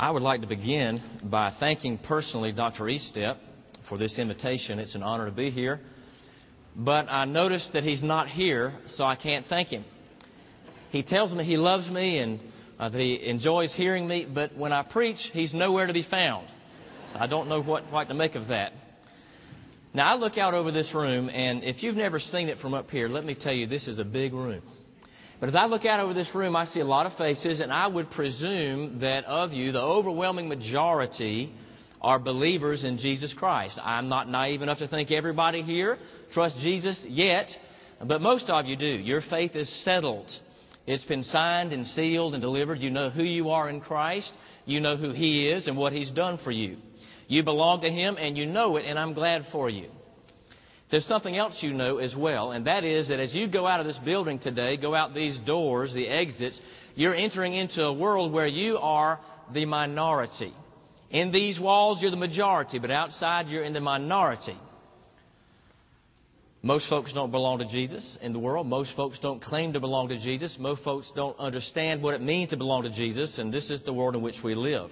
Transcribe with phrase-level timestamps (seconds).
[0.00, 2.84] I would like to begin by thanking personally Dr.
[2.84, 3.36] Estep
[3.86, 4.78] for this invitation.
[4.78, 5.78] It's an honor to be here.
[6.74, 9.84] But I noticed that he's not here, so I can't thank him.
[10.88, 12.40] He tells me he loves me and
[12.78, 16.48] uh, that he enjoys hearing me, but when I preach, he's nowhere to be found.
[17.12, 18.72] So I don't know what, what to make of that.
[19.92, 22.88] Now, I look out over this room, and if you've never seen it from up
[22.88, 24.62] here, let me tell you, this is a big room.
[25.40, 27.72] But as I look out over this room, I see a lot of faces, and
[27.72, 31.54] I would presume that of you, the overwhelming majority
[32.02, 33.78] are believers in Jesus Christ.
[33.82, 35.98] I'm not naive enough to think everybody here
[36.32, 37.48] trusts Jesus yet,
[38.06, 38.86] but most of you do.
[38.86, 40.30] Your faith is settled.
[40.86, 42.80] It's been signed and sealed and delivered.
[42.80, 44.32] You know who you are in Christ.
[44.66, 46.76] You know who He is and what He's done for you.
[47.28, 49.88] You belong to Him and you know it, and I'm glad for you.
[50.90, 53.78] There's something else you know as well, and that is that as you go out
[53.78, 56.60] of this building today, go out these doors, the exits,
[56.96, 59.20] you're entering into a world where you are
[59.54, 60.52] the minority.
[61.10, 64.58] In these walls, you're the majority, but outside, you're in the minority.
[66.62, 68.66] Most folks don't belong to Jesus in the world.
[68.66, 70.56] Most folks don't claim to belong to Jesus.
[70.58, 73.92] Most folks don't understand what it means to belong to Jesus, and this is the
[73.92, 74.90] world in which we live.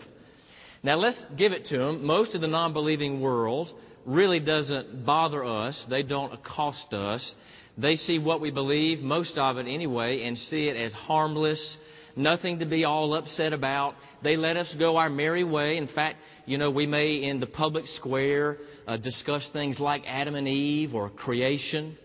[0.82, 2.04] Now, let's give it to them.
[2.04, 3.68] Most of the non believing world
[4.08, 5.86] really doesn't bother us.
[5.88, 7.34] They don't accost us.
[7.76, 11.76] They see what we believe, most of it anyway, and see it as harmless,
[12.16, 13.94] nothing to be all upset about.
[14.24, 15.76] They let us go our merry way.
[15.76, 20.34] In fact, you know, we may in the public square uh, discuss things like Adam
[20.34, 21.96] and Eve or creation,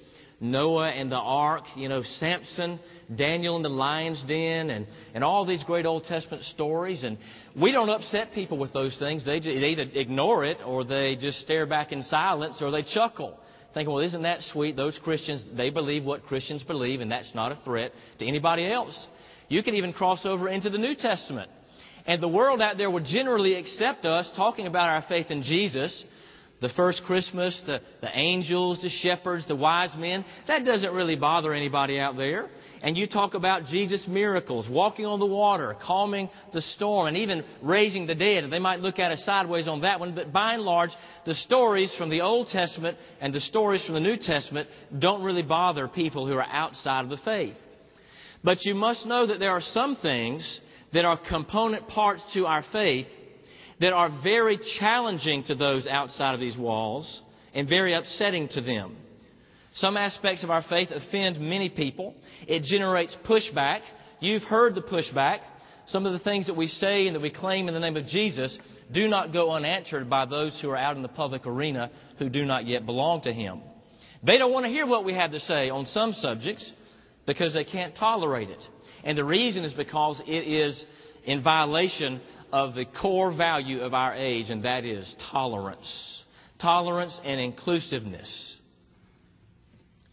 [0.44, 2.77] Noah and the ark, you know, Samson
[3.16, 7.03] Daniel in the lion's den, and, and all these great Old Testament stories.
[7.05, 7.17] And
[7.59, 9.25] we don't upset people with those things.
[9.25, 12.83] They, just, they either ignore it, or they just stare back in silence, or they
[12.83, 13.39] chuckle,
[13.73, 14.75] thinking, well, isn't that sweet?
[14.75, 19.08] Those Christians, they believe what Christians believe, and that's not a threat to anybody else.
[19.47, 21.49] You can even cross over into the New Testament.
[22.05, 26.03] And the world out there would generally accept us talking about our faith in Jesus
[26.63, 31.53] the first Christmas, the, the angels, the shepherds, the wise men, that doesn't really bother
[31.53, 32.49] anybody out there
[32.83, 37.45] and you talk about Jesus' miracles, walking on the water, calming the storm, and even
[37.61, 38.43] raising the dead.
[38.51, 40.89] They might look at us sideways on that one, but by and large,
[41.25, 44.67] the stories from the Old Testament and the stories from the New Testament
[44.99, 47.55] don't really bother people who are outside of the faith.
[48.43, 50.59] But you must know that there are some things
[50.91, 53.07] that are component parts to our faith
[53.83, 57.21] that are very challenging to those outside of these walls
[57.54, 58.95] and very upsetting to them.
[59.73, 62.16] Some aspects of our faith offend many people.
[62.48, 63.82] It generates pushback.
[64.22, 65.39] You've heard the pushback.
[65.88, 68.05] Some of the things that we say and that we claim in the name of
[68.05, 68.58] Jesus
[68.93, 72.45] do not go unanswered by those who are out in the public arena who do
[72.45, 73.60] not yet belong to Him.
[74.26, 76.72] They don't want to hear what we have to say on some subjects
[77.26, 78.64] because they can't tolerate it.
[79.04, 80.86] And the reason is because it is
[81.26, 82.22] in violation
[82.53, 86.23] of the core value of our age, and that is tolerance.
[86.61, 88.59] Tolerance and inclusiveness.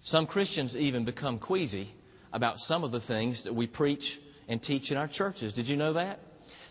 [0.04, 1.92] Some Christians even become queasy
[2.32, 4.02] about some of the things that we preach
[4.48, 5.52] and teach in our churches.
[5.52, 6.18] Did you know that?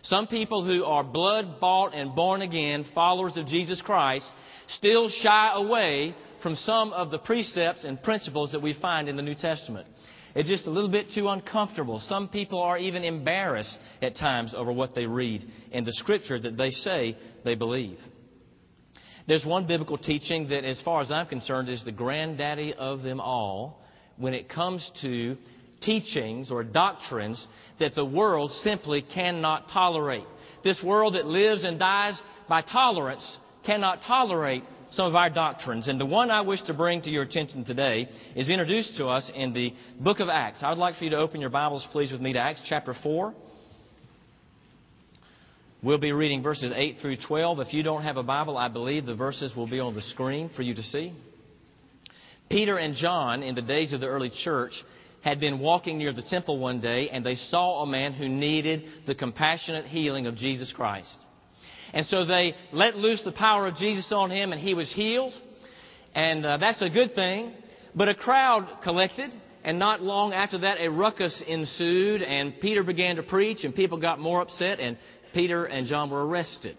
[0.02, 4.26] Some people who are blood bought and born again followers of Jesus Christ
[4.66, 9.22] still shy away from some of the precepts and principles that we find in the
[9.22, 9.86] New Testament.
[10.34, 11.98] It's just a little bit too uncomfortable.
[12.00, 16.56] Some people are even embarrassed at times over what they read in the Scripture that
[16.56, 17.98] they say they believe.
[19.26, 23.20] There's one biblical teaching that, as far as I'm concerned, is the granddaddy of them
[23.20, 23.80] all
[24.16, 25.36] when it comes to
[25.80, 27.46] teachings or doctrines
[27.78, 30.24] that the world simply cannot tolerate.
[30.62, 35.88] This world that lives and dies by tolerance cannot tolerate some of our doctrines.
[35.88, 39.30] And the one I wish to bring to your attention today is introduced to us
[39.34, 40.62] in the book of Acts.
[40.62, 42.94] I would like for you to open your Bibles, please, with me to Acts chapter
[43.02, 43.34] 4.
[45.82, 47.60] We'll be reading verses 8 through 12.
[47.60, 50.50] If you don't have a Bible, I believe the verses will be on the screen
[50.54, 51.14] for you to see.
[52.50, 54.72] Peter and John, in the days of the early church,
[55.22, 58.82] had been walking near the temple one day and they saw a man who needed
[59.06, 61.16] the compassionate healing of Jesus Christ.
[61.92, 65.32] And so they let loose the power of Jesus on him and he was healed.
[66.14, 67.54] And uh, that's a good thing.
[67.94, 69.32] But a crowd collected
[69.62, 73.98] and not long after that, a ruckus ensued, and Peter began to preach, and people
[74.00, 74.96] got more upset, and
[75.34, 76.78] Peter and John were arrested.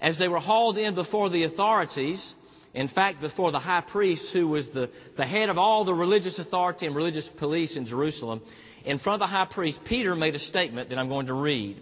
[0.00, 2.34] As they were hauled in before the authorities,
[2.74, 6.38] in fact, before the high priest, who was the, the head of all the religious
[6.38, 8.42] authority and religious police in Jerusalem,
[8.84, 11.80] in front of the high priest, Peter made a statement that I'm going to read.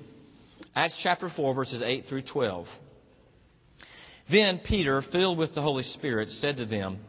[0.79, 2.67] Acts chapter 4, verses 8 through 12.
[4.31, 7.01] Then Peter, filled with the Holy Spirit, said to them,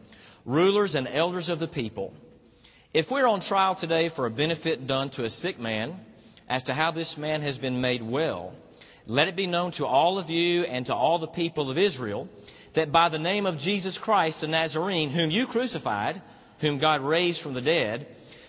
[0.44, 2.12] Rulers and elders of the people,
[2.92, 6.00] if we're on trial today for a benefit done to a sick man,
[6.48, 8.56] as to how this man has been made well,
[9.06, 12.28] Let it be known to all of you and to all the people of Israel
[12.74, 16.20] that by the name of Jesus Christ the Nazarene, whom you crucified,
[16.60, 18.08] whom God raised from the dead,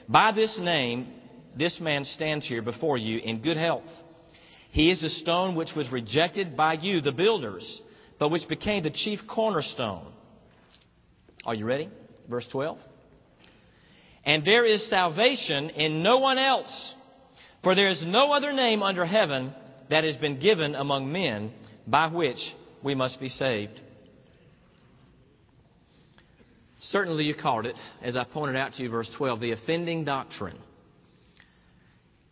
[0.09, 1.13] by this name
[1.55, 3.85] this man stands here before you in good health.
[4.71, 7.81] He is the stone which was rejected by you, the builders,
[8.17, 10.11] but which became the chief cornerstone.
[11.45, 11.89] Are you ready?
[12.29, 12.77] Verse 12.
[14.23, 16.93] And there is salvation in no one else,
[17.63, 19.53] for there is no other name under heaven
[19.89, 21.51] that has been given among men
[21.85, 22.39] by which
[22.81, 23.79] we must be saved.
[26.79, 30.57] Certainly, you called it, as I pointed out to you, verse 12, the offending doctrine.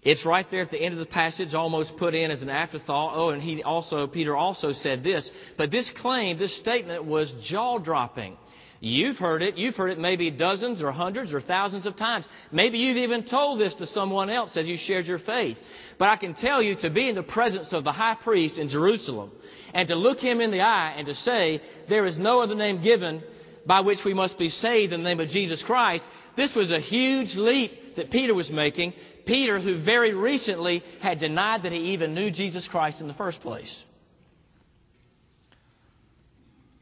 [0.02, 3.14] It's right there at the end of the passage, almost put in as an afterthought.
[3.16, 5.30] Oh, and he also, Peter also said this.
[5.58, 8.38] But this claim, this statement was jaw dropping.
[8.82, 9.58] You've heard it.
[9.58, 12.26] You've heard it maybe dozens or hundreds or thousands of times.
[12.50, 15.58] Maybe you've even told this to someone else as you shared your faith.
[15.98, 18.70] But I can tell you to be in the presence of the high priest in
[18.70, 19.32] Jerusalem
[19.74, 22.82] and to look him in the eye and to say, there is no other name
[22.82, 23.22] given
[23.70, 26.04] by which we must be saved in the name of Jesus Christ.
[26.36, 28.94] This was a huge leap that Peter was making
[29.28, 33.42] Peter, who very recently had denied that he even knew Jesus Christ in the first
[33.42, 33.84] place.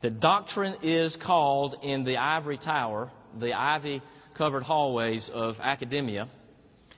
[0.01, 4.01] The doctrine is called in the ivory tower, the ivy
[4.37, 6.29] covered hallways of academia,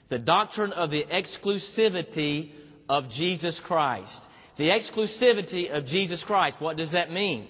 [0.10, 2.52] the doctrine of the exclusivity
[2.88, 4.22] of Jesus Christ.
[4.58, 6.58] The exclusivity of Jesus Christ.
[6.60, 7.48] What does that mean?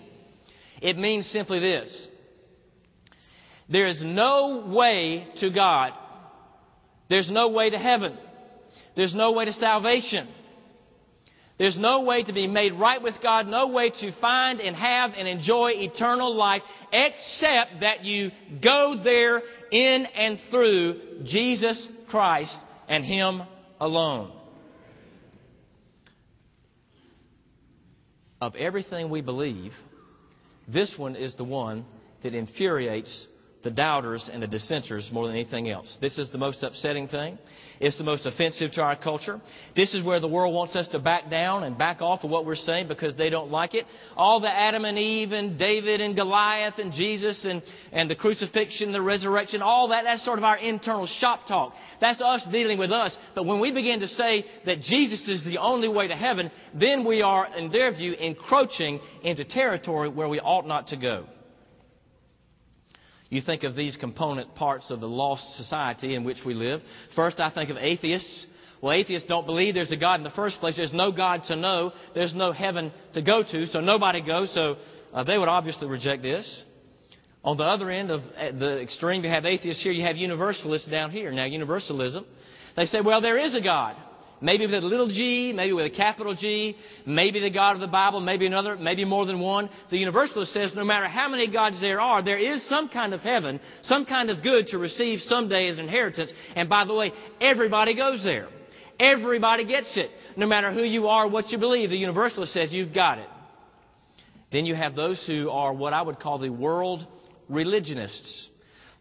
[0.82, 2.08] It means simply this.
[3.72, 5.94] There is no way to God
[7.10, 8.18] there's no way to heaven.
[8.96, 10.28] There's no way to salvation.
[11.58, 15.12] There's no way to be made right with God, no way to find and have
[15.18, 16.62] and enjoy eternal life
[16.94, 18.32] except that you
[18.64, 22.56] go there in and through Jesus Christ
[22.88, 23.42] and Him
[23.80, 24.32] alone.
[28.40, 29.74] Of everything we believe,
[30.66, 31.86] this one is the one
[32.24, 33.28] that infuriates
[33.64, 35.98] the doubters and the dissenters more than anything else.
[36.00, 37.38] This is the most upsetting thing.
[37.82, 39.40] It's the most offensive to our culture.
[39.76, 42.46] This is where the world wants us to back down and back off of what
[42.46, 43.86] we're saying because they don't like it.
[44.16, 47.62] All the Adam and Eve and David and Goliath and Jesus and,
[47.92, 51.74] and the crucifixion, the resurrection, all that, that's sort of our internal shop talk.
[52.00, 53.16] That's us dealing with us.
[53.36, 57.06] But when we begin to say that Jesus is the only way to heaven, then
[57.06, 61.26] we are, in their view, encroaching into territory where we ought not to go.
[63.30, 66.82] You think of these component parts of the lost society in which we live.
[67.16, 68.48] First, I think of atheists.
[68.82, 70.78] Well, atheists don't believe there's a God in the first place.
[70.78, 71.92] There's no God to know.
[72.16, 74.54] There's no heaven to go to, so nobody goes.
[74.54, 74.78] So
[75.14, 76.64] uh, they would obviously reject this.
[77.44, 78.22] On the other end of
[78.60, 79.92] the extreme, you have atheists here.
[79.92, 81.32] You have universalists down here.
[81.32, 82.26] Now, universalism,
[82.76, 83.96] they say, well, there is a God.
[84.42, 87.88] Maybe with a little g, maybe with a capital G, maybe the God of the
[87.88, 89.70] Bible, maybe another, maybe more than one.
[89.92, 93.20] The Universalist says no matter how many gods there are, there is some kind of
[93.20, 96.32] heaven, some kind of good to receive someday as an inheritance.
[96.56, 98.48] And by the way, everybody goes there.
[98.98, 100.10] Everybody gets it.
[100.38, 103.28] No matter who you are, what you believe, the Universalist says you've got it.
[104.52, 107.06] Then you have those who are what I would call the world
[107.50, 108.48] religionists.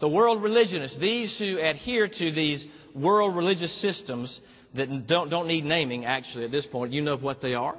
[0.00, 2.64] The world religionists, these who adhere to these
[2.94, 4.40] world religious systems,
[4.74, 6.92] that don't, don't need naming, actually, at this point.
[6.92, 7.76] You know what they are.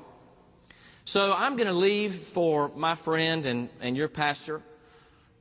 [1.05, 4.61] So I'm going to leave for my friend and, and your pastor,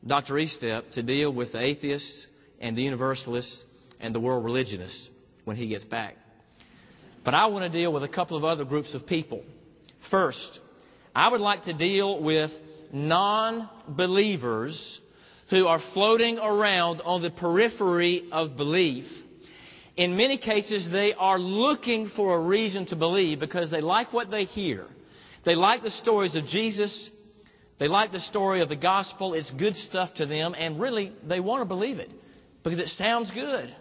[0.06, 0.34] Dr.
[0.34, 2.26] Estep, to deal with the atheists
[2.60, 3.62] and the universalists
[4.00, 5.10] and the world religionists
[5.44, 6.14] when he gets back.
[7.24, 9.42] But I want to deal with a couple of other groups of people.
[10.10, 10.60] First,
[11.14, 12.50] I would like to deal with
[12.92, 15.00] non believers
[15.50, 19.04] who are floating around on the periphery of belief
[19.98, 24.30] in many cases, they are looking for a reason to believe because they like what
[24.30, 24.86] they hear.
[25.44, 27.10] They like the stories of Jesus.
[27.80, 29.34] They like the story of the gospel.
[29.34, 32.10] It's good stuff to them, and really, they want to believe it
[32.62, 33.74] because it sounds good.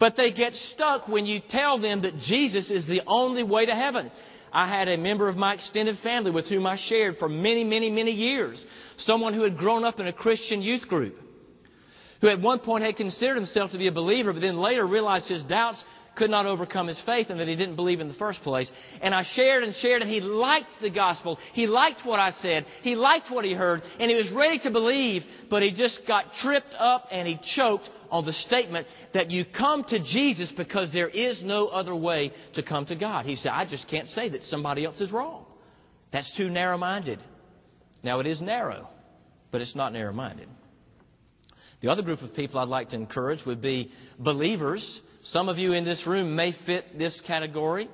[0.00, 3.72] But they get stuck when you tell them that Jesus is the only way to
[3.72, 4.10] heaven.
[4.52, 7.88] I had a member of my extended family with whom I shared for many, many,
[7.88, 8.64] many years.
[8.98, 11.14] Someone who had grown up in a Christian youth group
[12.20, 15.28] who at one point had considered himself to be a believer, but then later realized
[15.28, 15.82] his doubts
[16.16, 18.70] could not overcome his faith and that he didn't believe in the first place.
[19.02, 21.38] And I shared and shared, and he liked the gospel.
[21.52, 22.66] He liked what I said.
[22.82, 26.26] He liked what he heard, and he was ready to believe, but he just got
[26.40, 31.08] tripped up and he choked on the statement that you come to Jesus because there
[31.08, 33.26] is no other way to come to God.
[33.26, 35.46] He said, I just can't say that somebody else is wrong.
[36.12, 37.20] That's too narrow minded.
[38.04, 38.88] Now, it is narrow,
[39.50, 40.48] but it's not narrow minded.
[41.80, 45.00] The other group of people I'd like to encourage would be believers.
[45.24, 47.88] Some of you in this room may fit this category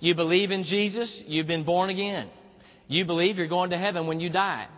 [0.00, 2.28] You believe in Jesus, you've been born again.
[2.88, 4.68] You believe you're going to heaven when you die.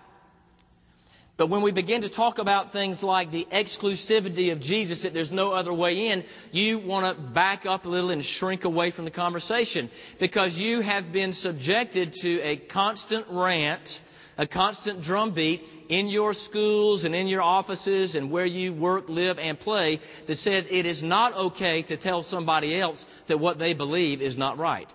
[1.38, 5.30] But when we begin to talk about things like the exclusivity of Jesus, that there's
[5.30, 9.04] no other way in, you want to back up a little and shrink away from
[9.04, 13.86] the conversation because you have been subjected to a constant rant,
[14.38, 19.38] a constant drumbeat in your schools and in your offices and where you work, live,
[19.38, 23.72] and play that says it is not okay to tell somebody else that what they
[23.72, 24.88] believe is not right.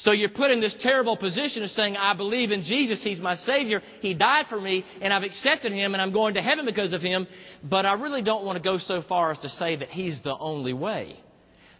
[0.00, 3.02] So you're put in this terrible position of saying, I believe in Jesus.
[3.02, 3.82] He's my Savior.
[4.00, 7.00] He died for me, and I've accepted Him, and I'm going to heaven because of
[7.00, 7.26] Him.
[7.64, 10.36] But I really don't want to go so far as to say that He's the
[10.38, 11.18] only way.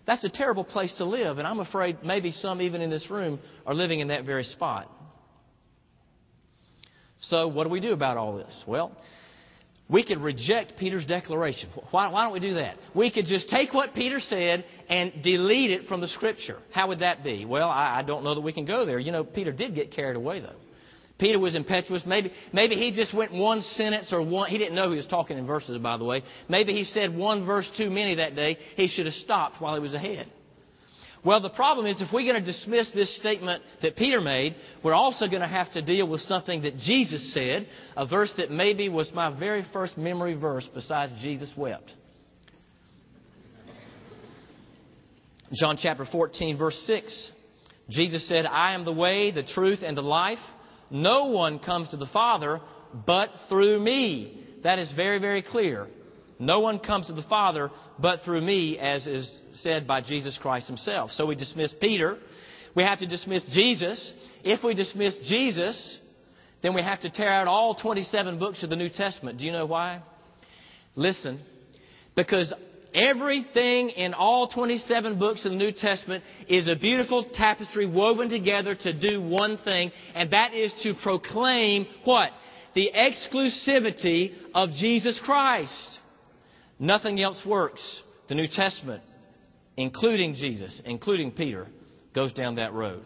[0.05, 3.39] That's a terrible place to live, and I'm afraid maybe some, even in this room,
[3.65, 4.91] are living in that very spot.
[7.21, 8.65] So, what do we do about all this?
[8.67, 8.93] Well,
[9.89, 11.71] we could reject Peter's declaration.
[11.91, 12.77] Why, why, don't we do that?
[12.95, 16.59] We could just take what Peter said and delete it from the Scripture.
[16.73, 17.45] How would that be?
[17.47, 18.99] Well, I, I don't know that we can go there.
[18.99, 20.57] You know, Peter did get carried away, though.
[21.19, 22.03] Peter was impetuous.
[22.07, 24.51] Maybe, maybe he just went one sentence or one.
[24.51, 26.23] He didn't know he was talking in verses, by the way.
[26.49, 28.57] Maybe he said one verse too many that day.
[28.77, 30.31] He should have stopped while he was ahead.
[31.25, 34.95] Well, the problem is if we're going to dismiss this statement that Peter made, we're
[34.95, 38.89] also going to have to deal with something that Jesus said, a verse that maybe
[38.89, 41.93] was my very first memory verse besides Jesus wept.
[45.53, 47.33] John chapter 14, verse 6.
[47.91, 50.39] Jesus said, I am the way, the truth, and the life.
[50.91, 52.61] No one comes to the Father
[53.07, 54.45] but through me.
[54.63, 55.87] That is very, very clear.
[56.39, 60.69] No one comes to the Father but through me, as is said by Jesus Christ
[60.69, 61.11] himself.
[61.13, 62.17] So we dismiss Peter.
[62.77, 64.13] We have to dismiss Jesus.
[64.45, 65.99] If we dismiss Jesus,
[66.63, 69.39] then we have to tear out all 27 books of the New Testament.
[69.39, 70.03] Do you know why?
[70.95, 71.41] Listen,
[72.15, 72.53] because
[72.95, 78.75] everything in all 27 books of the New Testament is a beautiful tapestry woven together
[78.75, 82.31] to do one thing, and that is to proclaim what?
[82.75, 85.99] The exclusivity of Jesus Christ.
[86.79, 88.03] Nothing else works.
[88.29, 89.03] The New Testament,
[89.77, 91.67] including Jesus, including Peter,
[92.15, 93.03] goes down that road.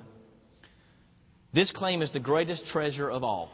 [1.55, 3.51] This claim is the greatest treasure of all.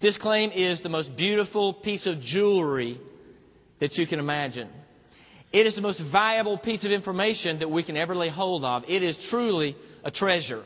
[0.00, 3.00] This claim is the most beautiful piece of jewelry
[3.80, 4.68] that you can imagine.
[5.52, 8.84] It is the most valuable piece of information that we can ever lay hold of.
[8.88, 10.64] It is truly a treasure.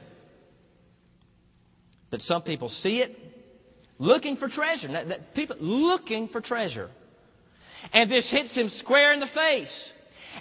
[2.10, 3.16] But some people see it
[3.98, 4.88] looking for treasure.
[5.34, 6.90] People looking for treasure.
[7.92, 9.92] And this hits them square in the face.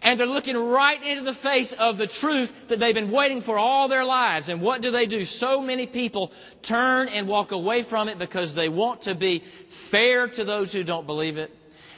[0.02, 3.58] And they're looking right into the face of the truth that they've been waiting for
[3.58, 4.48] all their lives.
[4.48, 5.24] And what do they do?
[5.24, 6.32] So many people
[6.68, 9.44] turn and walk away from it because they want to be
[9.92, 11.52] fair to those who don't believe it.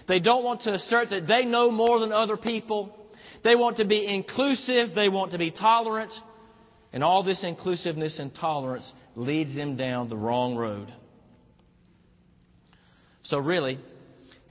[0.07, 2.95] They don't want to assert that they know more than other people.
[3.43, 4.95] They want to be inclusive.
[4.95, 6.13] They want to be tolerant.
[6.93, 10.93] And all this inclusiveness and tolerance leads them down the wrong road.
[13.24, 13.79] So, really,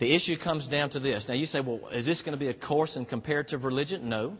[0.01, 1.27] the issue comes down to this.
[1.29, 4.09] Now you say, well, is this going to be a course in comparative religion?
[4.09, 4.37] No.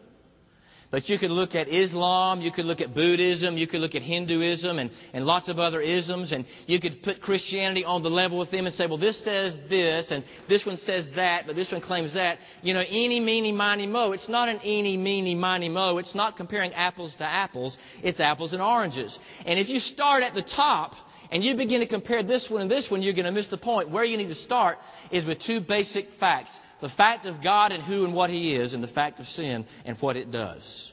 [0.91, 4.01] But you could look at Islam, you could look at Buddhism, you could look at
[4.01, 8.37] Hinduism and, and lots of other isms, and you could put Christianity on the level
[8.37, 11.71] with them and say, well, this says this, and this one says that, but this
[11.71, 12.39] one claims that.
[12.61, 14.11] You know, eeny, meeny, miny, mo.
[14.11, 15.97] It's not an eeny, meeny, miny, mo.
[15.97, 17.77] It's not comparing apples to apples.
[18.03, 19.17] It's apples and oranges.
[19.45, 20.91] And if you start at the top,
[21.31, 23.57] and you begin to compare this one and this one, you're going to miss the
[23.57, 23.89] point.
[23.89, 24.77] Where you need to start
[25.11, 28.73] is with two basic facts the fact of God and who and what He is,
[28.73, 30.91] and the fact of sin and what it does.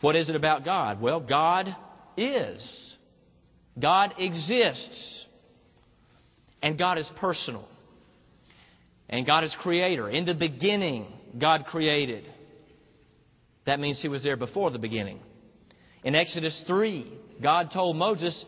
[0.00, 1.00] What is it about God?
[1.00, 1.68] Well, God
[2.16, 2.96] is.
[3.78, 5.26] God exists.
[6.62, 7.68] And God is personal.
[9.08, 10.08] And God is creator.
[10.08, 11.06] In the beginning,
[11.38, 12.28] God created.
[13.66, 15.20] That means He was there before the beginning.
[16.02, 18.44] In Exodus 3, God told Moses,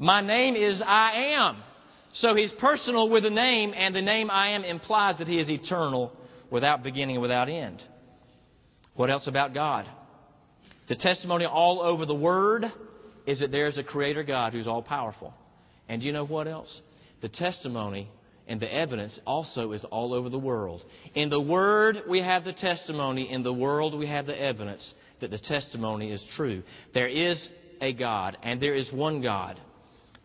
[0.00, 1.62] my name is I am.
[2.14, 5.50] So he's personal with the name, and the name I am implies that he is
[5.50, 6.12] eternal,
[6.50, 7.82] without beginning and without end.
[8.96, 9.86] What else about God?
[10.88, 12.64] The testimony all over the Word
[13.26, 15.34] is that there is a Creator God who's all powerful.
[15.86, 16.80] And do you know what else?
[17.20, 18.10] The testimony
[18.48, 20.82] and the evidence also is all over the world.
[21.14, 23.30] In the Word, we have the testimony.
[23.30, 26.62] In the world, we have the evidence that the testimony is true.
[26.94, 27.48] There is
[27.82, 29.60] a God, and there is one God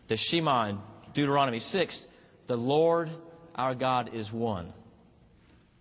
[0.08, 0.80] the Shema in
[1.14, 2.08] Deuteronomy 6,
[2.48, 3.10] the Lord
[3.56, 4.74] our God is one.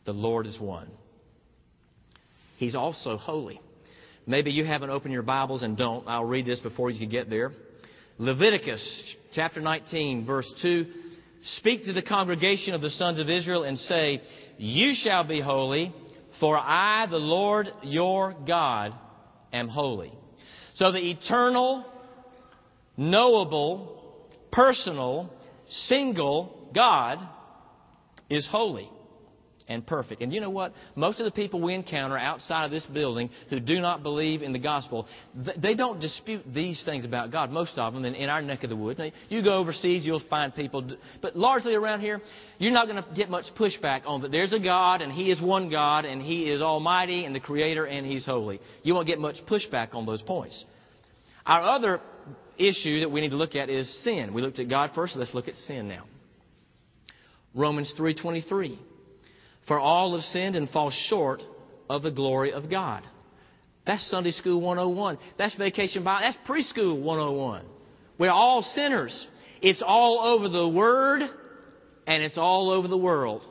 [0.04, 0.88] The Lord is one.
[2.56, 3.60] He's also holy.
[4.26, 6.06] Maybe you haven't opened your Bibles and don't.
[6.08, 7.52] I'll read this before you can get there.
[8.18, 10.86] Leviticus chapter 19, verse 2.
[11.44, 14.22] Speak to the congregation of the sons of Israel and say,
[14.56, 15.92] You shall be holy,
[16.40, 18.94] for I, the Lord your God,
[19.52, 20.12] am holy.
[20.76, 21.84] So the eternal,
[22.96, 23.93] knowable,
[24.54, 25.30] personal,
[25.68, 27.18] single God
[28.30, 28.88] is holy
[29.66, 30.20] and perfect.
[30.20, 30.74] And you know what?
[30.94, 34.52] Most of the people we encounter outside of this building who do not believe in
[34.52, 35.06] the gospel,
[35.56, 37.50] they don't dispute these things about God.
[37.50, 38.98] Most of them in, our neck of the woods.
[38.98, 42.20] Now, you go overseas, you'll find people, but largely around here,
[42.58, 44.30] you're not going to get much pushback on that.
[44.30, 47.86] There's a God, and He is one God, and He is Almighty and the Creator,
[47.86, 48.60] and He's holy.
[48.82, 50.62] You won't get much pushback on those points.
[51.46, 52.00] Our other
[52.58, 54.34] issue that we need to look at is sin.
[54.34, 55.16] We looked at God first.
[55.16, 56.04] Let's look at sin now.
[57.54, 58.78] Romans 3:23.
[59.66, 61.42] For all have sinned and fall short
[61.88, 63.02] of the glory of God.
[63.86, 65.18] That's Sunday School 101.
[65.38, 66.26] That's Vacation Bible.
[66.26, 67.64] That's Preschool 101.
[68.18, 69.26] We're all sinners.
[69.62, 71.22] It's all over the Word
[72.06, 73.42] and it's all over the world.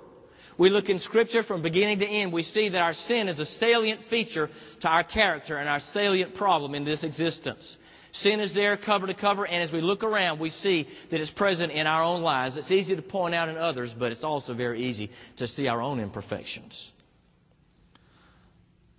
[0.58, 2.32] We look in Scripture from beginning to end.
[2.32, 4.50] We see that our sin is a salient feature
[4.82, 7.78] to our character and our salient problem in this existence.
[8.14, 11.32] Sin is there cover to cover, and as we look around, we see that it's
[11.32, 12.56] present in our own lives.
[12.58, 15.82] It's easy to point out in others, but it's also very easy to see our
[15.82, 16.92] own imperfections.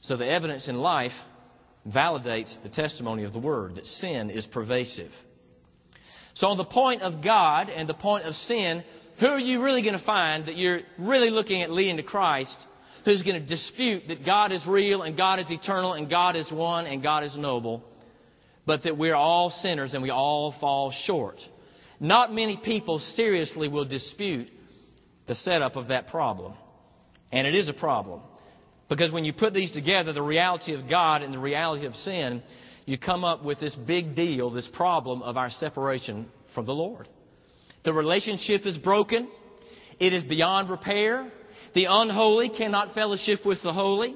[0.00, 1.12] So the evidence in life
[1.87, 5.12] validates the testimony of the Word that sin is pervasive.
[6.35, 8.83] So, on the point of God and the point of sin,
[9.21, 12.56] who are you really going to find that you're really looking at leading to Christ
[13.04, 16.50] who's going to dispute that God is real and God is eternal and God is
[16.50, 17.85] one and God is noble?
[18.66, 21.37] But that we're all sinners and we all fall short.
[22.00, 24.50] Not many people seriously will dispute
[25.26, 26.54] the setup of that problem.
[27.33, 28.21] And it is a problem.
[28.88, 32.42] Because when you put these together, the reality of God and the reality of sin,
[32.85, 37.09] you come up with this big deal, this problem of our separation from the Lord.
[37.85, 39.28] The relationship is broken.
[39.99, 41.30] It is beyond repair.
[41.75, 44.14] The unholy cannot fellowship with the holy.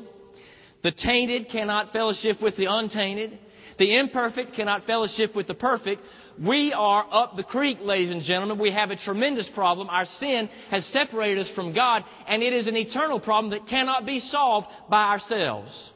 [0.83, 3.39] The tainted cannot fellowship with the untainted.
[3.79, 6.03] The imperfect cannot fellowship with the perfect.
[6.45, 8.59] We are up the creek, ladies and gentlemen.
[8.59, 9.89] We have a tremendous problem.
[9.89, 14.05] Our sin has separated us from God, and it is an eternal problem that cannot
[14.05, 15.93] be solved by ourselves.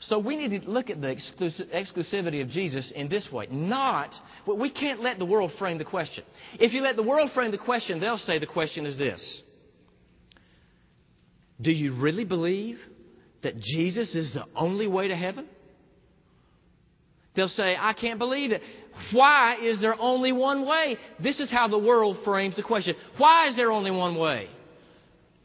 [0.00, 3.46] So we need to look at the exclusivity of Jesus in this way.
[3.50, 4.10] Not,
[4.46, 6.24] we can't let the world frame the question.
[6.58, 9.42] If you let the world frame the question, they'll say the question is this
[11.60, 12.78] Do you really believe
[13.42, 15.48] that Jesus is the only way to heaven?
[17.34, 18.60] They'll say, I can't believe it.
[19.12, 20.96] Why is there only one way?
[21.22, 22.94] This is how the world frames the question.
[23.16, 24.48] Why is there only one way?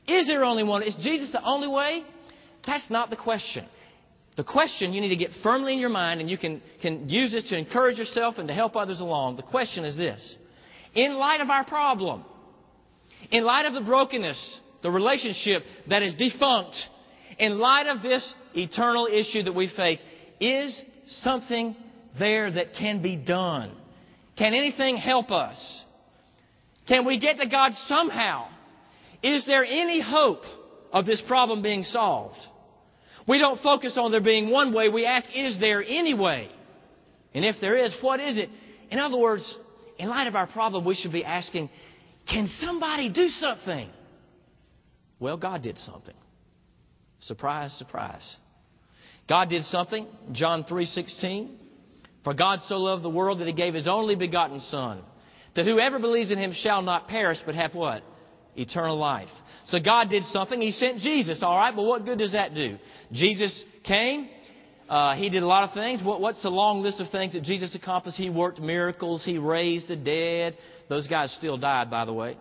[0.08, 0.84] Is there only one?
[0.84, 2.04] Is Jesus the only way?
[2.66, 3.66] That's not the question.
[4.36, 7.32] The question you need to get firmly in your mind, and you can, can use
[7.32, 9.38] this to encourage yourself and to help others along.
[9.38, 10.38] The question is this
[10.94, 12.24] In light of our problem,
[13.32, 16.78] in light of the brokenness, the relationship that is defunct,
[17.40, 20.04] in light of this eternal issue that we face,
[20.40, 21.76] is something
[22.18, 23.72] there that can be done?
[24.38, 25.84] Can anything help us?
[26.88, 28.48] Can we get to God somehow?
[29.24, 30.44] Is there any hope
[30.92, 32.38] of this problem being solved?
[33.28, 34.90] We don't focus on there being one way.
[34.90, 36.50] We ask, is there any way?
[37.34, 38.50] And if there is, what is it?
[38.90, 39.58] In other words,
[40.00, 41.70] in light of our problem, we should be asking,
[42.32, 43.90] can somebody do something?
[45.20, 46.16] Well, God did something.
[47.22, 48.38] Surprise, surprise.
[49.28, 50.08] God did something.
[50.32, 51.58] John 3:16.
[52.24, 55.02] For God so loved the world that he gave his only begotten son,
[55.56, 58.04] that whoever believes in him shall not perish but have what?
[58.56, 59.30] Eternal life.
[59.68, 60.60] So God did something.
[60.60, 61.42] He sent Jesus.
[61.42, 62.78] All right, but what good does that do?
[63.12, 64.30] Jesus came.
[64.90, 66.02] Uh, he did a lot of things.
[66.04, 68.18] What, what's the long list of things that Jesus accomplished?
[68.18, 69.24] He worked miracles.
[69.24, 70.58] He raised the dead.
[70.90, 72.38] Those guys still died, by the way.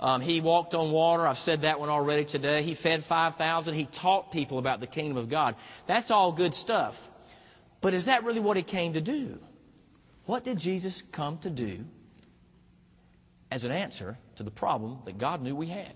[0.00, 1.26] Um, he walked on water.
[1.26, 2.62] I've said that one already today.
[2.62, 3.74] He fed 5,000.
[3.74, 5.56] He taught people about the kingdom of God.
[5.86, 6.94] That's all good stuff.
[7.82, 9.36] But is that really what he came to do?
[10.24, 11.84] What did Jesus come to do
[13.50, 15.92] as an answer to the problem that God knew we had?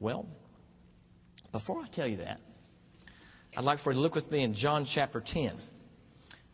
[0.00, 0.26] Well,
[1.52, 2.40] before I tell you that,
[3.56, 5.52] I'd like for you to look with me in John chapter 10.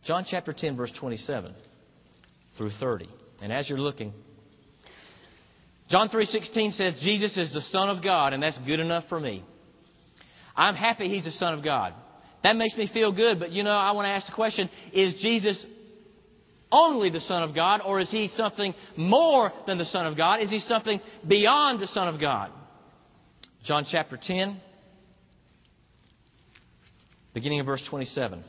[0.05, 1.55] John chapter 10, verse 27
[2.57, 3.09] through 30.
[3.41, 4.13] And as you're looking,
[5.89, 9.43] John 3:16 says Jesus is the son of God and that's good enough for me.
[10.55, 11.93] I'm happy he's the son of God.
[12.43, 15.15] That makes me feel good, but you know, I want to ask the question, is
[15.21, 15.65] Jesus
[16.71, 20.41] only the son of God or is he something more than the son of God?
[20.41, 22.51] Is he something beyond the son of God?
[23.63, 24.61] John chapter 10
[27.33, 28.43] beginning of verse 27.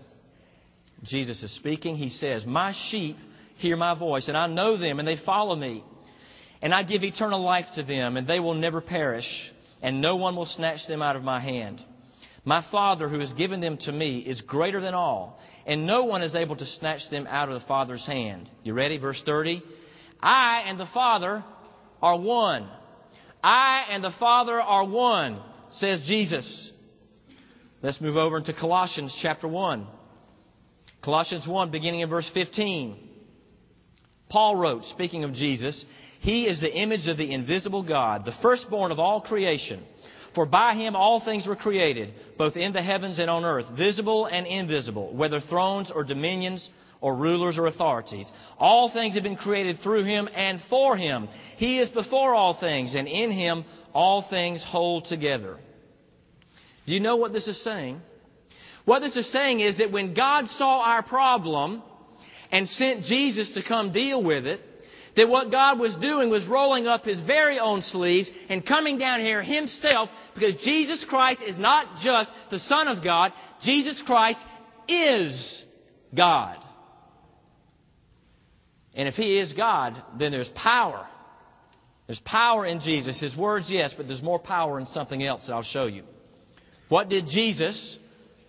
[1.05, 1.97] Jesus is speaking.
[1.97, 3.19] He says, "My sheep
[3.59, 5.85] hear my voice, and I know them, and they follow me."
[6.61, 9.27] And I give eternal life to them, and they will never perish,
[9.83, 11.81] and no one will snatch them out of my hand.
[12.45, 16.23] My Father who has given them to me is greater than all, and no one
[16.23, 18.51] is able to snatch them out of the Father's hand.
[18.63, 18.99] You ready?
[18.99, 19.63] Verse 30.
[20.21, 21.45] I and the Father
[22.03, 22.69] are one.
[23.43, 25.41] I and the Father are one,
[25.71, 26.73] says Jesus.
[27.83, 29.87] Let's move over into Colossians chapter 1.
[31.05, 32.97] Colossians 1, beginning in verse 15.
[34.29, 35.85] Paul wrote, speaking of Jesus,
[36.21, 39.85] He is the image of the invisible God, the firstborn of all creation.
[40.35, 44.27] For by him all things were created, both in the heavens and on earth, visible
[44.27, 46.69] and invisible, whether thrones or dominions
[47.01, 48.31] or rulers or authorities.
[48.59, 51.29] All things have been created through him and for him.
[51.57, 55.57] He is before all things, and in him all things hold together.
[56.87, 58.01] Do you know what this is saying?
[58.85, 61.83] What this is saying is that when God saw our problem
[62.51, 64.61] and sent Jesus to come deal with it,
[65.19, 69.19] that what God was doing was rolling up his very own sleeves and coming down
[69.19, 74.39] here himself because Jesus Christ is not just the Son of God, Jesus Christ
[74.89, 75.65] is
[76.17, 76.57] God.
[78.95, 81.05] And if he is God, then there's power.
[82.07, 83.21] There's power in Jesus.
[83.21, 86.05] His words, yes, but there's more power in something else that I'll show you.
[86.89, 87.99] What did Jesus,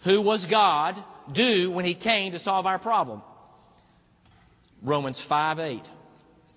[0.05, 1.03] who was God,
[1.33, 3.23] do when he came to solve our problem?
[4.83, 5.81] Romans 5 8.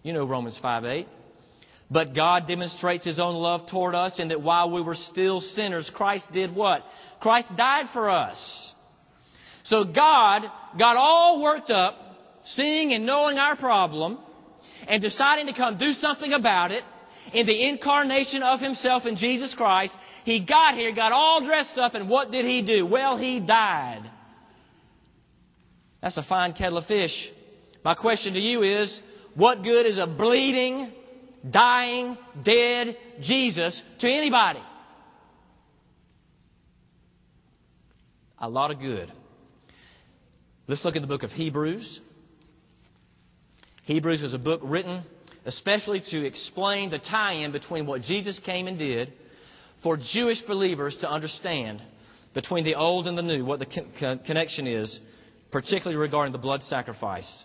[0.02, 1.06] You know Romans 5 8.
[1.90, 5.90] But God demonstrates His own love toward us in that while we were still sinners,
[5.94, 6.82] Christ did what?
[7.20, 8.72] Christ died for us.
[9.64, 10.42] So God
[10.78, 11.94] got all worked up,
[12.44, 14.18] seeing and knowing our problem,
[14.88, 16.82] and deciding to come do something about it
[17.32, 19.92] in the incarnation of Himself in Jesus Christ.
[20.24, 22.86] He got here, got all dressed up, and what did He do?
[22.86, 24.10] Well, He died.
[26.00, 27.12] That's a fine kettle of fish.
[27.84, 29.00] My question to you is,
[29.35, 30.92] what good is a bleeding,
[31.49, 34.61] dying, dead Jesus to anybody?
[38.38, 39.12] A lot of good.
[40.66, 42.01] Let's look at the book of Hebrews.
[43.85, 45.05] Hebrews is a book written
[45.45, 49.12] especially to explain the tie in between what Jesus came and did
[49.83, 51.83] for Jewish believers to understand
[52.35, 55.01] between the old and the new, what the connection is,
[55.51, 57.45] particularly regarding the blood sacrifice.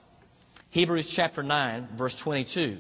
[0.70, 2.78] Hebrews chapter 9, verse 22.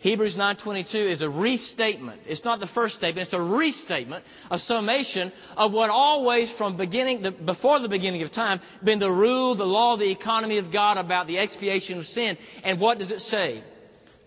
[0.00, 2.22] Hebrews 9:22 is a restatement.
[2.26, 7.24] It's not the first statement, it's a restatement, a summation of what always from beginning
[7.44, 11.28] before the beginning of time been the rule, the law, the economy of God about
[11.28, 12.36] the expiation of sin.
[12.64, 13.62] And what does it say?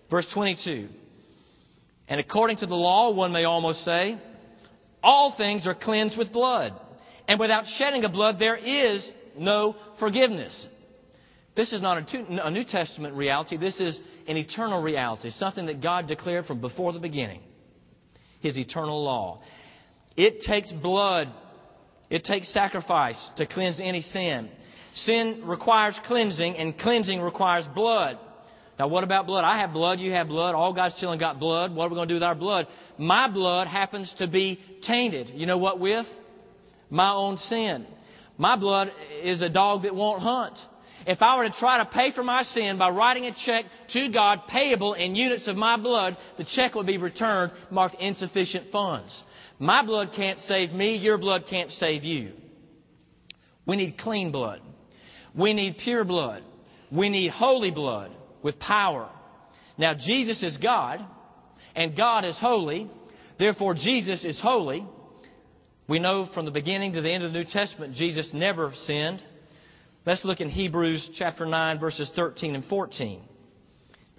[0.10, 0.88] Verse 22.
[2.08, 4.18] And according to the law, one may almost say,
[5.04, 6.72] all things are cleansed with blood,
[7.28, 10.70] and without shedding of blood there is no forgiveness.
[11.56, 13.58] This is not a New Testament reality.
[13.58, 17.42] This is an eternal reality, something that God declared from before the beginning.
[18.42, 19.42] His eternal law.
[20.18, 21.30] It takes blood,
[22.10, 24.50] it takes sacrifice to cleanse any sin.
[24.96, 28.18] Sin requires cleansing, and cleansing requires blood.
[28.78, 29.46] Now, what about blood?
[29.46, 31.74] I have blood, you have blood, all God's children got blood.
[31.74, 32.68] What are we going to do with our blood?
[32.98, 35.32] My blood happens to be tainted.
[35.34, 36.06] You know what with?
[36.90, 37.88] My own sin.
[38.38, 38.92] My blood
[39.24, 40.58] is a dog that won't hunt.
[41.06, 44.12] If I were to try to pay for my sin by writing a check to
[44.12, 49.24] God payable in units of my blood, the check would be returned marked insufficient funds.
[49.60, 52.34] My blood can't save me, your blood can't save you.
[53.68, 54.62] We need clean blood.
[55.36, 56.44] We need pure blood.
[56.92, 59.10] We need holy blood with power.
[59.78, 61.06] Now, Jesus is God,
[61.76, 62.90] and God is holy.
[63.38, 64.88] Therefore, Jesus is holy.
[65.88, 69.22] We know from the beginning to the end of the New Testament, Jesus never sinned.
[70.06, 73.22] Let's look in Hebrews chapter 9, verses 13 and 14.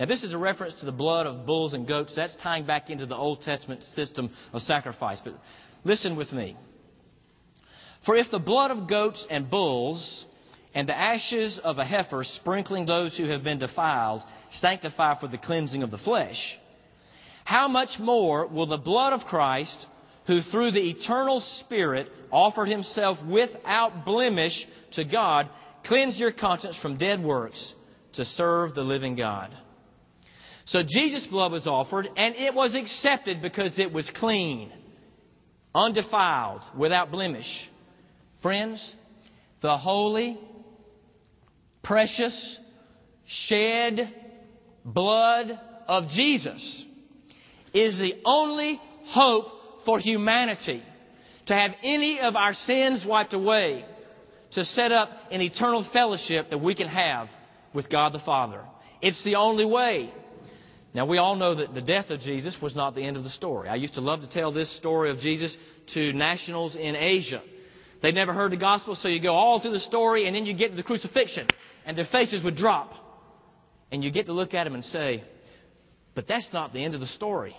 [0.00, 2.12] Now, this is a reference to the blood of bulls and goats.
[2.16, 5.20] That's tying back into the Old Testament system of sacrifice.
[5.22, 5.34] But
[5.84, 6.56] listen with me.
[8.04, 10.24] For if the blood of goats and bulls
[10.74, 15.38] and the ashes of a heifer sprinkling those who have been defiled sanctify for the
[15.38, 16.58] cleansing of the flesh,
[17.44, 19.86] how much more will the blood of Christ,
[20.26, 25.48] who through the eternal Spirit offered himself without blemish to God,
[25.86, 27.74] Cleanse your conscience from dead works
[28.14, 29.50] to serve the living God.
[30.64, 34.72] So Jesus' blood was offered, and it was accepted because it was clean,
[35.74, 37.46] undefiled, without blemish.
[38.42, 38.94] Friends,
[39.62, 40.38] the holy,
[41.84, 42.58] precious,
[43.26, 44.12] shed
[44.84, 45.46] blood
[45.86, 46.84] of Jesus
[47.72, 49.46] is the only hope
[49.84, 50.82] for humanity
[51.46, 53.84] to have any of our sins wiped away
[54.56, 57.28] to set up an eternal fellowship that we can have
[57.72, 58.62] with God the Father.
[59.00, 60.12] It's the only way.
[60.92, 63.30] Now, we all know that the death of Jesus was not the end of the
[63.30, 63.68] story.
[63.68, 65.56] I used to love to tell this story of Jesus
[65.94, 67.42] to nationals in Asia
[68.02, 70.54] They'd never heard the gospel, so you go all through the story, and then you
[70.54, 71.48] get to the crucifixion,
[71.84, 72.92] and their faces would drop.
[73.90, 75.24] And you get to look at them and say,
[76.14, 77.56] but that's not the end of the story.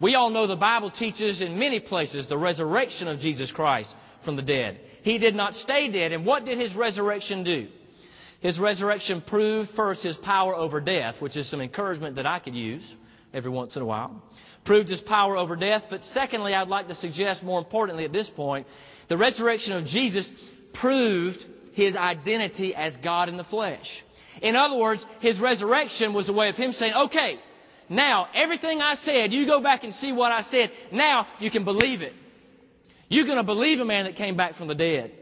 [0.00, 3.92] We all know the Bible teaches in many places the resurrection of Jesus Christ
[4.24, 4.80] from the dead.
[5.02, 6.12] He did not stay dead.
[6.12, 7.68] And what did his resurrection do?
[8.40, 12.54] His resurrection proved first his power over death, which is some encouragement that I could
[12.54, 12.84] use
[13.32, 14.22] every once in a while.
[14.64, 15.84] Proved his power over death.
[15.88, 18.66] But secondly, I'd like to suggest more importantly at this point,
[19.08, 20.30] the resurrection of Jesus
[20.74, 21.38] proved
[21.72, 23.86] his identity as God in the flesh.
[24.42, 27.38] In other words, his resurrection was a way of him saying, okay,
[27.88, 30.70] now everything I said, you go back and see what I said.
[30.92, 32.12] Now you can believe it.
[33.14, 35.12] You're going to believe a man that came back from the dead.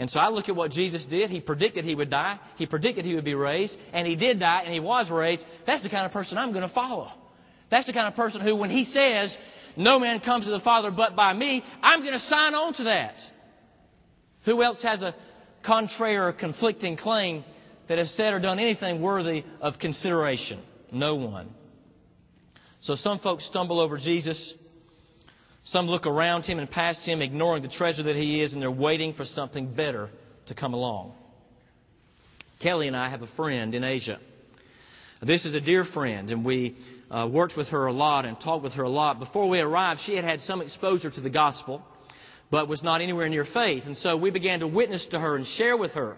[0.00, 1.30] And so I look at what Jesus did.
[1.30, 2.40] He predicted he would die.
[2.56, 3.76] He predicted he would be raised.
[3.92, 5.44] And he did die and he was raised.
[5.66, 7.12] That's the kind of person I'm going to follow.
[7.70, 9.36] That's the kind of person who, when he says,
[9.76, 12.84] no man comes to the Father but by me, I'm going to sign on to
[12.84, 13.14] that.
[14.44, 15.14] Who else has a
[15.64, 17.44] contrary or conflicting claim
[17.88, 20.60] that has said or done anything worthy of consideration?
[20.90, 21.50] No one.
[22.80, 24.54] So some folks stumble over Jesus.
[25.64, 28.70] Some look around him and past him, ignoring the treasure that he is, and they're
[28.70, 30.08] waiting for something better
[30.46, 31.12] to come along.
[32.60, 34.18] Kelly and I have a friend in Asia.
[35.24, 36.76] This is a dear friend, and we
[37.08, 39.20] uh, worked with her a lot and talked with her a lot.
[39.20, 41.80] Before we arrived, she had had some exposure to the gospel,
[42.50, 43.84] but was not anywhere near faith.
[43.86, 46.16] And so we began to witness to her and share with her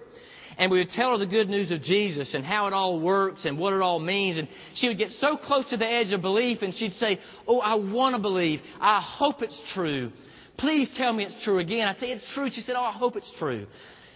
[0.59, 3.45] and we would tell her the good news of Jesus and how it all works
[3.45, 4.38] and what it all means.
[4.38, 7.61] And she would get so close to the edge of belief and she'd say, Oh,
[7.61, 8.61] I want to believe.
[8.81, 10.12] I hope it's true.
[10.57, 11.88] Please tell me it's true again.
[11.88, 12.49] I'd say, It's true.
[12.53, 13.67] She said, Oh, I hope it's true.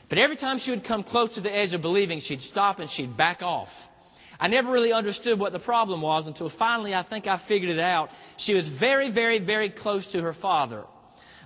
[0.08, 2.88] But every time she would come close to the edge of believing, she'd stop and
[2.90, 3.68] she'd back off.
[4.40, 7.80] I never really understood what the problem was until finally I think I figured it
[7.80, 8.08] out.
[8.38, 10.84] She was very, very, very close to her father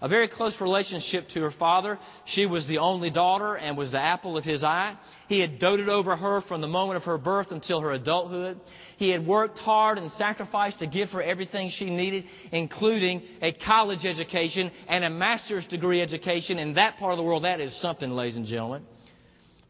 [0.03, 1.97] a very close relationship to her father.
[2.27, 4.99] She was the only daughter and was the apple of his eye.
[5.29, 8.61] He had doted over her from the moment of her birth until her adulthood.
[8.97, 14.05] He had worked hard and sacrificed to give her everything she needed, including a college
[14.05, 16.59] education and a master's degree education.
[16.59, 18.83] In that part of the world, that is something, ladies and gentlemen.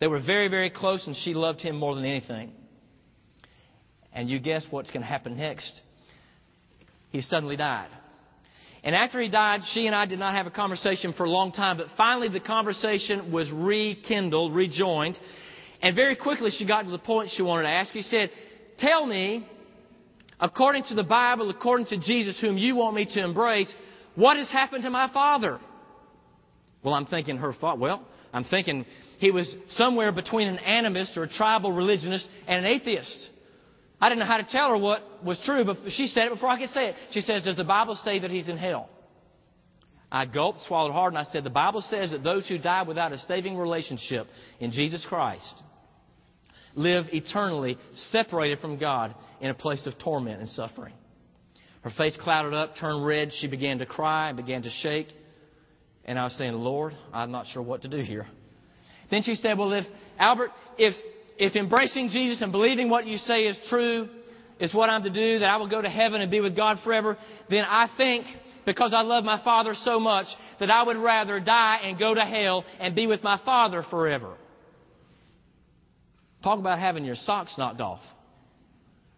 [0.00, 2.52] They were very, very close, and she loved him more than anything.
[4.14, 5.82] And you guess what's going to happen next?
[7.10, 7.90] He suddenly died.
[8.84, 11.52] And after he died, she and I did not have a conversation for a long
[11.52, 15.18] time, but finally the conversation was rekindled, rejoined.
[15.80, 17.92] And very quickly she got to the point she wanted to ask.
[17.92, 18.30] She said,
[18.78, 19.46] Tell me,
[20.40, 23.72] according to the Bible, according to Jesus, whom you want me to embrace,
[24.16, 25.60] what has happened to my father?
[26.82, 27.80] Well, I'm thinking her father.
[27.80, 28.84] Well, I'm thinking
[29.18, 33.30] he was somewhere between an animist or a tribal religionist and an atheist.
[34.02, 36.48] I didn't know how to tell her what was true, but she said it before
[36.48, 36.96] I could say it.
[37.12, 38.90] She says, Does the Bible say that he's in hell?
[40.10, 43.12] I gulped, swallowed hard, and I said, The Bible says that those who die without
[43.12, 44.26] a saving relationship
[44.58, 45.62] in Jesus Christ
[46.74, 50.94] live eternally separated from God in a place of torment and suffering.
[51.82, 53.30] Her face clouded up, turned red.
[53.32, 55.08] She began to cry and began to shake.
[56.04, 58.26] And I was saying, Lord, I'm not sure what to do here.
[59.12, 59.84] Then she said, Well, if,
[60.18, 60.94] Albert, if,
[61.38, 64.08] if embracing Jesus and believing what you say is true
[64.60, 66.78] is what I'm to do, that I will go to heaven and be with God
[66.84, 67.16] forever,
[67.50, 68.26] then I think
[68.64, 70.26] because I love my Father so much
[70.60, 74.36] that I would rather die and go to hell and be with my Father forever.
[76.42, 78.00] Talk about having your socks knocked off.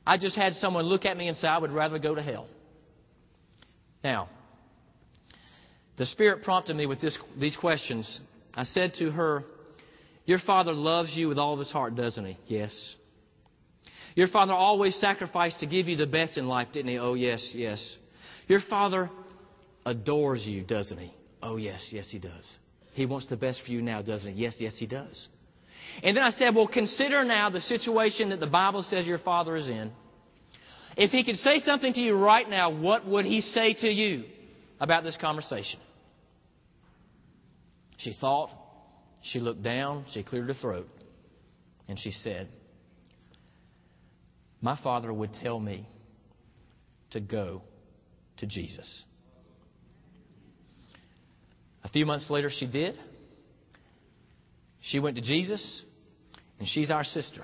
[0.07, 2.47] I just had someone look at me and say, I would rather go to hell.
[4.03, 4.29] Now,
[5.97, 8.21] the Spirit prompted me with this, these questions.
[8.55, 9.45] I said to her,
[10.25, 12.39] your father loves you with all of his heart, doesn't he?
[12.47, 12.97] Yes.
[14.15, 16.99] Your father always sacrificed to give you the best in life, didn't he?
[16.99, 17.97] Oh, yes, yes.
[18.47, 19.11] Your father
[19.85, 21.13] adores you, doesn't he?
[21.43, 22.45] Oh, yes, yes, he does.
[22.93, 24.43] He wants the best for you now, doesn't he?
[24.43, 25.29] Yes, yes, he does.
[26.03, 29.57] And then I said, well, consider now the situation that the Bible says your father
[29.57, 29.93] is in.
[30.97, 34.25] If he could say something to you right now, what would he say to you
[34.81, 35.81] about this conversation?
[37.99, 38.51] She thought,
[39.25, 40.89] she looked down, she cleared her throat,
[41.89, 42.49] and she said,
[44.61, 45.89] My father would tell me
[47.13, 47.63] to go
[48.39, 49.05] to Jesus.
[51.85, 52.99] A few months later, she did.
[54.83, 55.83] She went to Jesus,
[56.59, 57.43] and she's our sister.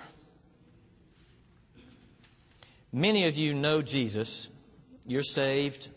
[2.92, 4.48] Many of you know Jesus.
[5.06, 5.88] You're saved.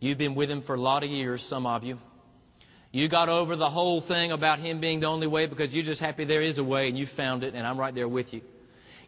[0.00, 1.98] You've been with him for a lot of years, some of you.
[2.90, 6.00] You got over the whole thing about Him being the only way because you're just
[6.00, 8.40] happy there is a way and you found it and I'm right there with you.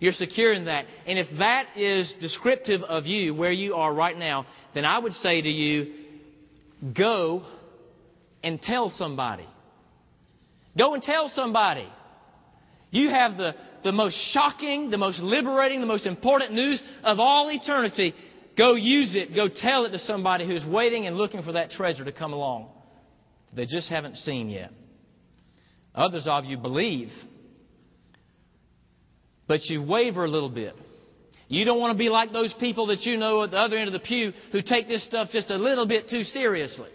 [0.01, 0.87] You're secure in that.
[1.07, 5.13] And if that is descriptive of you, where you are right now, then I would
[5.13, 5.95] say to you,
[6.97, 7.45] go
[8.43, 9.47] and tell somebody.
[10.77, 11.87] Go and tell somebody.
[12.91, 17.51] You have the, the most shocking, the most liberating, the most important news of all
[17.51, 18.15] eternity.
[18.57, 19.35] Go use it.
[19.35, 22.69] Go tell it to somebody who's waiting and looking for that treasure to come along.
[23.55, 24.71] They just haven't seen yet.
[25.95, 27.11] Others of you believe,
[29.49, 30.75] but you waver a little bit.
[31.49, 33.89] You don't want to be like those people that you know at the other end
[33.89, 36.91] of the pew who take this stuff just a little bit too seriously.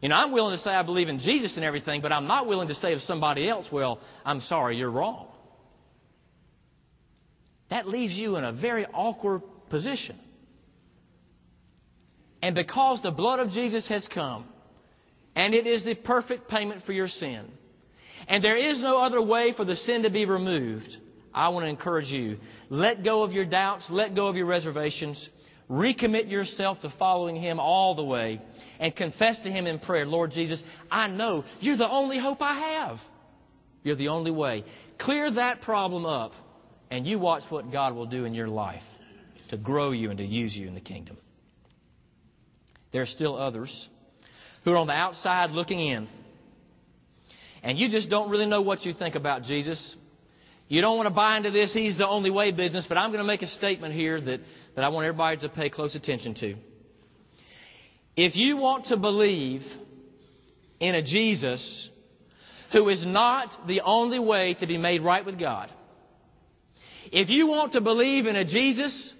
[0.00, 2.48] You know, I'm willing to say I believe in Jesus and everything, but I'm not
[2.48, 5.28] willing to say of somebody else, well, I'm sorry, you're wrong.
[7.70, 10.18] That leaves you in a very awkward position.
[12.42, 14.46] And because the blood of Jesus has come,
[15.34, 17.46] and it is the perfect payment for your sin,
[18.28, 20.96] and there is no other way for the sin to be removed,
[21.34, 22.36] I want to encourage you.
[22.68, 25.28] Let go of your doubts, let go of your reservations,
[25.70, 28.40] recommit yourself to following Him all the way,
[28.78, 32.76] and confess to Him in prayer, Lord Jesus, I know you're the only hope I
[32.76, 32.98] have.
[33.82, 34.64] You're the only way.
[35.00, 36.32] Clear that problem up,
[36.90, 38.82] and you watch what God will do in your life
[39.48, 41.16] to grow you and to use you in the kingdom.
[42.92, 43.88] There are still others
[44.64, 46.08] who are on the outside looking in.
[47.62, 49.96] And you just don't really know what you think about Jesus.
[50.68, 53.22] You don't want to buy into this, he's the only way business, but I'm going
[53.22, 54.40] to make a statement here that,
[54.74, 56.54] that I want everybody to pay close attention to.
[58.16, 59.62] If you want to believe
[60.80, 61.88] in a Jesus
[62.72, 65.70] who is not the only way to be made right with God,
[67.12, 69.12] if you want to believe in a Jesus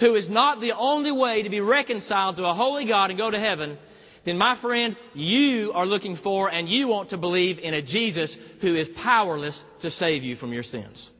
[0.00, 3.30] who is not the only way to be reconciled to a holy God and go
[3.30, 3.78] to heaven,
[4.24, 8.34] then my friend, you are looking for and you want to believe in a Jesus
[8.60, 11.10] who is powerless to save you from your sins.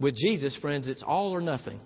[0.00, 1.80] With Jesus, friends, it's all or nothing.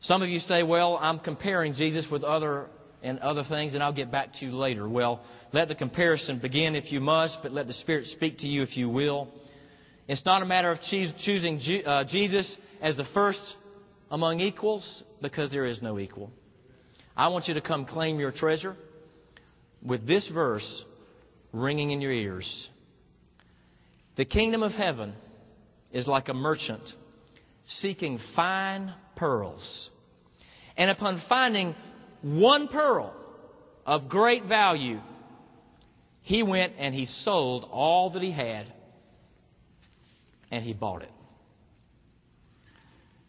[0.00, 2.66] Some of you say, well, I'm comparing Jesus with other
[3.04, 4.88] and other things, and I'll get back to you later.
[4.88, 8.62] Well, let the comparison begin if you must, but let the Spirit speak to you
[8.62, 9.28] if you will.
[10.08, 13.40] It's not a matter of choosing uh, Jesus as the first
[14.10, 16.30] among equals because there is no equal.
[17.16, 18.76] I want you to come claim your treasure
[19.82, 20.84] with this verse
[21.52, 22.68] ringing in your ears.
[24.16, 25.14] The kingdom of heaven
[25.92, 26.82] is like a merchant
[27.66, 29.90] seeking fine pearls.
[30.76, 31.74] And upon finding
[32.22, 33.14] one pearl
[33.86, 35.00] of great value,
[36.22, 38.72] he went and he sold all that he had
[40.50, 41.10] and he bought it.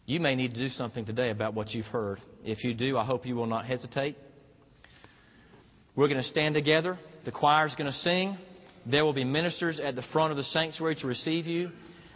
[0.06, 2.20] You may need to do something today about what you've heard.
[2.44, 4.16] If you do, I hope you will not hesitate.
[5.96, 6.98] We're going to stand together.
[7.24, 8.36] The choir is going to sing.
[8.84, 11.70] There will be ministers at the front of the sanctuary to receive you.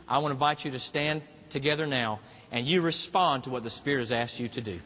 [0.07, 2.21] I want to invite you to stand together now
[2.53, 4.81] and you respond to what the Spirit has asked you to do.